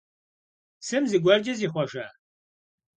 Psım 0.81 1.03
zıguerç'e 1.09 1.53
zixhuejja? 1.59 2.05